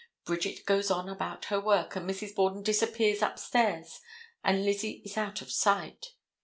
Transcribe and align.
Bridget 0.25 0.65
goes 0.65 0.89
on 0.89 1.07
about 1.07 1.45
her 1.45 1.61
work 1.61 1.95
and 1.95 2.09
Mrs. 2.09 2.33
Borden 2.33 2.63
disappears 2.63 3.21
upstairs 3.21 4.01
and 4.43 4.65
Lizzie 4.65 4.99
is 5.05 5.15
out 5.15 5.43
of 5.43 5.51
sight. 5.51 6.15